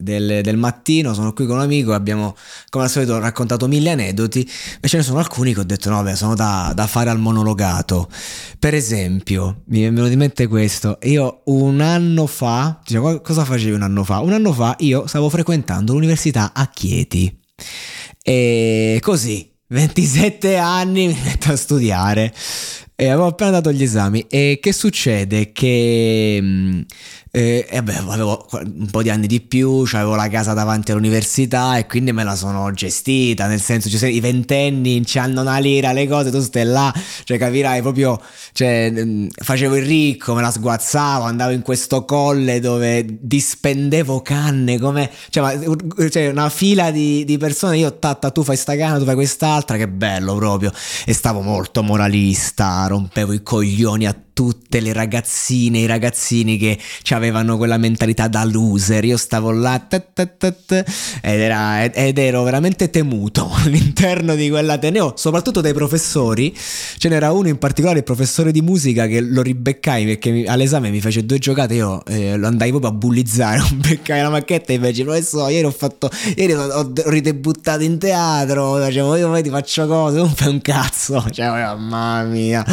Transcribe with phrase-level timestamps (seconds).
[0.00, 2.36] del, del, mattino, sono qui con un amico abbiamo
[2.68, 4.48] come al solito raccontato mille aneddoti
[4.80, 7.18] e ce ne sono alcuni che ho detto no beh sono da, da fare al
[7.18, 8.08] monologato
[8.60, 13.72] per esempio mi è venuto in mente questo io un anno fa diciamo, cosa facevi
[13.72, 14.20] un anno fa?
[14.20, 17.36] un anno fa io stavo frequentando l'università a Chieti
[18.22, 22.32] e così 27 anni mi metto a studiare
[23.00, 25.52] e avevo appena dato gli esami e che succede?
[25.52, 26.80] Che mm,
[27.30, 31.76] e, e beh, avevo un po' di anni di più, avevo la casa davanti all'università
[31.76, 36.08] e quindi me la sono gestita, nel senso, cioè, i ventenni hanno una lira, le
[36.08, 36.92] cose, tu stai là,
[37.24, 38.20] cioè capirai proprio,
[38.52, 44.78] cioè, mm, facevo il ricco, me la sguazzavo, andavo in questo colle dove dispendevo canne,
[44.78, 45.58] come, cioè,
[46.10, 49.76] cioè una fila di, di persone, io tatta, tu fai sta canna, tu fai quest'altra,
[49.76, 50.72] che bello proprio,
[51.04, 56.78] e stavo molto moralista, rompevo i coglioni a tutte le ragazzine, i ragazzini che
[57.08, 59.04] avevano quella mentalità da loser.
[59.04, 60.84] Io stavo là tat, tat, tat,
[61.20, 66.56] ed, era, ed, ero veramente temuto all'interno di quell'ateneo, soprattutto dai professori.
[66.56, 70.90] Ce n'era uno in particolare, il professore di musica, che lo ribeccai perché mi, all'esame
[70.90, 71.74] mi fece due giocate.
[71.74, 75.72] Io eh, lo andai proprio a bullizzare, beccai la macchetta e invece, professore, ieri ho
[75.72, 78.76] fatto, ieri ho, ho ridebuttato in teatro.
[78.76, 81.26] Facevo, io poi ti faccio cose, non fai un cazzo.
[81.28, 82.64] Cioè, mamma mia.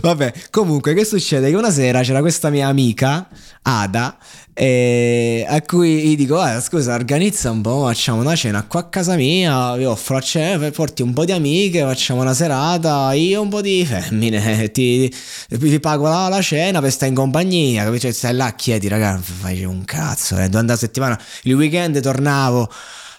[0.00, 1.50] Vabbè, comunque, che succede?
[1.50, 3.28] Che una sera c'era questa mia amica,
[3.62, 4.16] Ada,
[4.54, 9.14] eh, a cui gli dico: Scusa, organizza un po', facciamo una cena qua a casa
[9.14, 9.74] mia.
[9.76, 13.12] Vi offro a cena, porti un po' di amiche, facciamo una serata.
[13.12, 15.12] Io un po' di femmine, ti,
[15.48, 17.84] ti pago la, la, cena per stare in compagnia.
[17.84, 18.06] Capisci?
[18.06, 20.38] Cioè, stai là, chiedi, raga, fai un cazzo.
[20.38, 20.48] Eh.
[20.48, 22.70] Durante la settimana, il weekend tornavo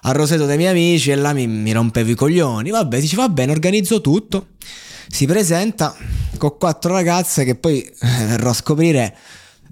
[0.06, 2.70] a Roseto dei miei amici e là mi, mi rompevo i coglioni.
[2.72, 4.48] Vabbè, dice: Va bene, organizzo tutto
[5.14, 5.96] si presenta
[6.44, 9.16] con quattro ragazze che poi eh, verrò a scoprire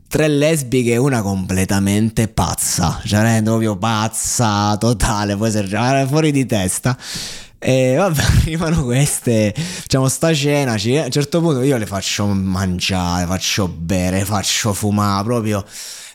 [0.08, 6.98] tre lesbiche e una completamente pazza, cioè proprio pazza totale, può essere fuori di testa.
[7.60, 13.26] E vabbè, arrivano queste, facciamo sta cena, a un certo punto io le faccio mangiare,
[13.26, 15.66] faccio bere, faccio fumare, proprio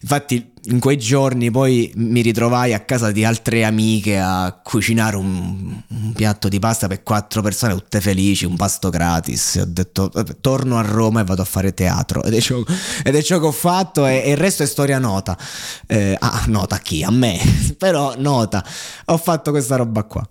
[0.03, 5.81] Infatti in quei giorni poi mi ritrovai a casa di altre amiche a cucinare un,
[5.87, 9.59] un piatto di pasta per quattro persone tutte felici, un pasto gratis.
[9.61, 12.63] Ho detto torno a Roma e vado a fare teatro ed è ciò,
[13.05, 15.37] ed è ciò che ho fatto e, e, il resto è storia nota.
[15.87, 17.03] Eh, ah, nota a chi?
[17.03, 17.39] A me,
[17.79, 18.65] però nota.
[19.07, 20.29] Ho fatto questa roba qua.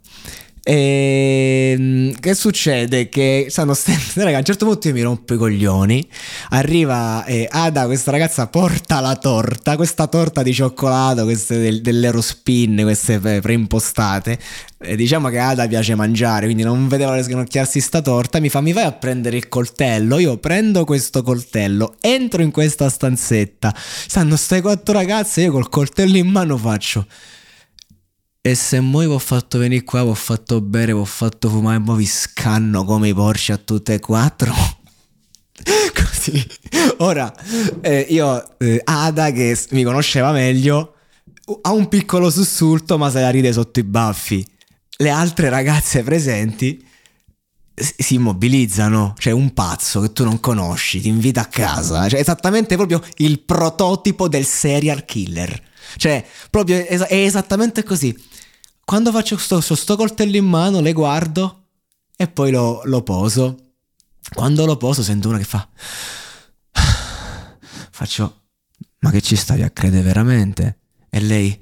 [0.68, 3.08] E ehm, che succede?
[3.08, 6.08] Che stanno stendo, raga, a un certo punto io mi rompo i coglioni.
[6.50, 12.80] Arriva eh, Ada, questa ragazza porta la torta, questa torta di cioccolato, queste del, dell'Eurospin,
[12.82, 14.40] queste preimpostate.
[14.80, 18.40] E diciamo che Ada piace mangiare, quindi non vedeva sganocchiarsi sta torta.
[18.40, 20.18] Mi fa: Mi vai a prendere il coltello.
[20.18, 23.72] Io prendo questo coltello, entro in questa stanzetta.
[23.76, 25.42] Stanno ste quattro ragazze.
[25.42, 27.06] Io col coltello in mano faccio.
[28.46, 31.50] E se mo vi ho fatto venire qua, vi ho fatto bere, vi ho fatto
[31.50, 34.54] fumare, mo vi scanno come i porci a tutte e quattro.
[35.92, 36.46] Così.
[36.98, 37.34] Ora,
[37.82, 40.94] eh, io, eh, Ada, che mi conosceva meglio,
[41.64, 44.46] ha un piccolo sussulto, ma se la ride sotto i baffi.
[44.98, 46.88] Le altre ragazze presenti
[47.74, 52.76] si immobilizzano, cioè un pazzo che tu non conosci, ti invita a casa, cioè esattamente
[52.76, 55.74] proprio il prototipo del serial killer.
[55.98, 58.34] Cioè, proprio è esattamente così.
[58.86, 61.70] Quando faccio sto, sto coltello in mano, le guardo
[62.16, 63.74] e poi lo, lo poso.
[64.32, 65.68] Quando lo poso sento una che fa...
[67.92, 68.42] Faccio...
[69.00, 70.80] Ma che ci stavi a credere veramente?
[71.10, 71.60] E lei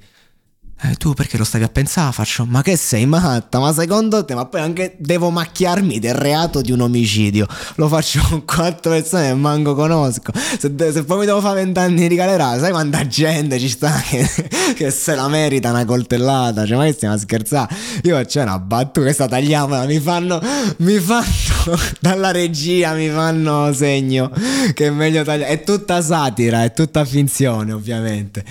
[0.82, 2.12] eh, tu perché lo stavi a pensare?
[2.12, 3.58] Faccio, ma che sei matta?
[3.58, 4.34] Ma secondo te?
[4.34, 7.46] Ma poi anche devo macchiarmi del reato di un omicidio.
[7.76, 10.32] Lo faccio con quattro persone che manco conosco.
[10.34, 14.28] Se, se poi mi devo fare vent'anni di galera, sai quanta gente ci sta che,
[14.76, 16.66] che, se la merita una coltellata?
[16.66, 17.74] Cioè, ma che stiamo a scherzare?
[18.02, 20.40] Io c'è una battuta, questa tagliamola, mi fanno,
[20.78, 21.24] mi fanno,
[22.00, 24.30] dalla regia mi fanno segno
[24.74, 25.52] che è meglio tagliare.
[25.52, 28.44] È tutta satira, è tutta finzione ovviamente.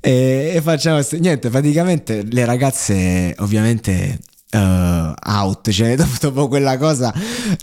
[0.00, 4.18] E, e facciamo, niente, praticamente le ragazze ovviamente
[4.52, 7.12] uh, out, cioè dopo, quella cosa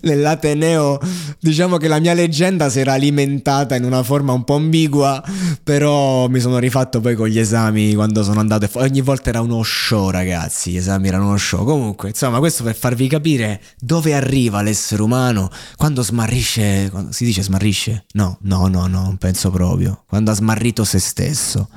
[0.02, 1.00] nell'Ateneo
[1.40, 5.24] diciamo che la mia leggenda si era alimentata in una forma un po' ambigua,
[5.64, 9.62] però mi sono rifatto poi con gli esami quando sono andato, ogni volta era uno
[9.64, 14.62] show ragazzi, gli esami erano uno show, comunque insomma questo per farvi capire dove arriva
[14.62, 18.06] l'essere umano quando smarrisce, quando si dice smarrisce?
[18.14, 21.70] No, no, no, no, non penso proprio, quando ha smarrito se stesso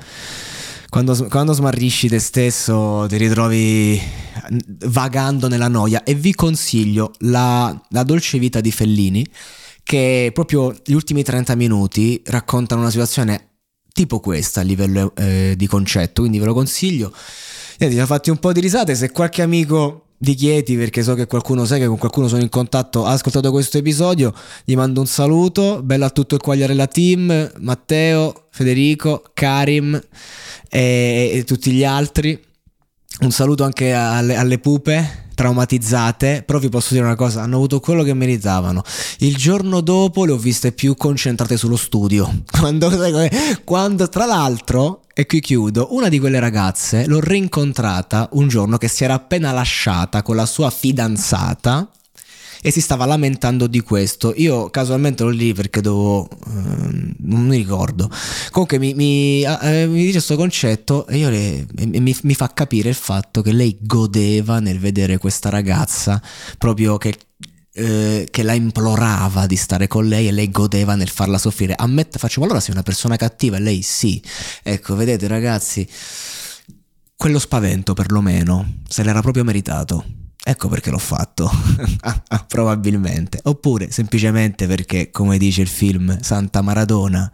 [0.89, 4.01] quando, quando smarrisci te stesso ti ritrovi
[4.85, 6.03] vagando nella noia.
[6.03, 9.25] E vi consiglio la, la dolce vita di Fellini
[9.83, 13.47] che proprio gli ultimi 30 minuti raccontano una situazione
[13.93, 17.11] tipo questa a livello eh, di concetto, quindi ve lo consiglio.
[17.77, 21.13] Niente, ci ho fatti un po' di risate, se qualche amico di Chieti, perché so
[21.13, 24.33] che qualcuno sa che con qualcuno sono in contatto, ha ascoltato questo episodio,
[24.65, 29.93] gli mando un saluto, bello a tutto il Quagliarella Team, Matteo, Federico, Karim
[30.69, 32.39] e, e tutti gli altri.
[33.19, 37.79] Un saluto anche alle, alle pupe traumatizzate, però vi posso dire una cosa, hanno avuto
[37.79, 38.81] quello che meritavano.
[39.19, 42.41] Il giorno dopo le ho viste più concentrate sullo studio.
[42.49, 42.89] Quando,
[43.63, 48.87] quando tra l'altro, e qui chiudo, una di quelle ragazze l'ho rincontrata un giorno che
[48.87, 51.87] si era appena lasciata con la sua fidanzata
[52.67, 54.33] e si stava lamentando di questo.
[54.35, 56.27] Io casualmente ero lì perché dovevo...
[56.29, 58.11] Eh, non mi ricordo.
[58.51, 62.89] Comunque mi, mi, eh, mi dice questo concetto e, le, e mi, mi, fa capire
[62.89, 66.21] il fatto che lei godeva nel vedere questa ragazza
[66.57, 67.17] proprio che...
[67.71, 71.75] Eh, che la implorava di stare con lei e lei godeva nel farla soffrire.
[71.77, 73.57] Ammette, faccio, ma allora sei una persona cattiva?
[73.57, 74.19] E lei sì.
[74.63, 75.87] Ecco, vedete ragazzi,
[77.15, 80.26] quello spavento perlomeno se l'era proprio meritato.
[80.49, 81.51] Ecco perché l'ho fatto,
[82.47, 83.41] probabilmente.
[83.43, 87.29] Oppure semplicemente perché, come dice il film Santa Maradona,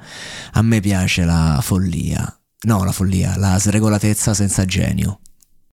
[0.53, 2.39] a me piace la follia.
[2.61, 5.19] No, la follia, la sregolatezza senza genio.